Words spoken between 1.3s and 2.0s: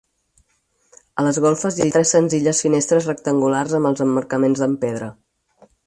golfes hi ha